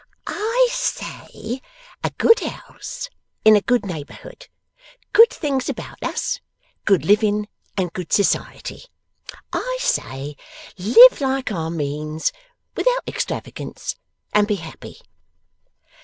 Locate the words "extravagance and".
13.07-14.47